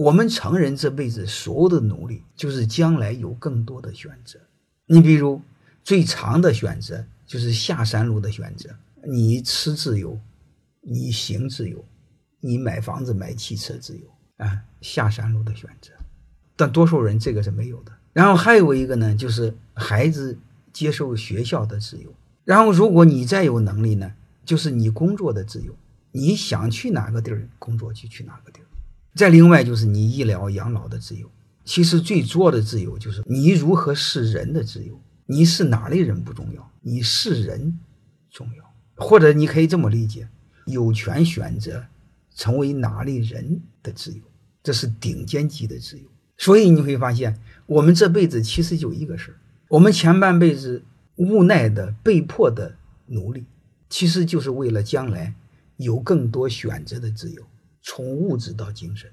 [0.00, 4.38] 我们成人这辈子所有的努力，就是将来有更多的选择。
[4.86, 5.42] 你比如
[5.84, 8.70] 最长的选择就是下山路的选择，
[9.04, 10.18] 你吃自由，
[10.80, 11.84] 你行自由，
[12.40, 14.06] 你买房子买汽车自由
[14.38, 15.92] 啊，下山路的选择。
[16.56, 17.92] 但多数人这个是没有的。
[18.14, 20.38] 然后还有一个呢，就是孩子
[20.72, 22.10] 接受学校的自由。
[22.44, 24.10] 然后如果你再有能力呢，
[24.46, 25.76] 就是你工作的自由，
[26.10, 28.64] 你想去哪个地儿工作就去哪个地儿。
[29.14, 31.30] 再另外就是你医疗养老的自由。
[31.64, 35.00] 其实最主要的自由就是你如何是人的自由。
[35.26, 37.78] 你是哪类人不重要，你是人
[38.30, 38.64] 重要。
[38.96, 40.28] 或者你可以这么理解，
[40.66, 41.84] 有权选择
[42.34, 44.20] 成为哪类人的自由，
[44.62, 46.04] 这是顶尖级的自由。
[46.36, 49.36] 所以你会发现，我们这辈子其实就一个事儿：
[49.68, 50.82] 我们前半辈子
[51.14, 52.74] 无奈的、被迫的
[53.06, 53.44] 努力，
[53.88, 55.34] 其实就是为了将来
[55.76, 57.42] 有更多选择的自由，
[57.82, 59.12] 从物质到精神。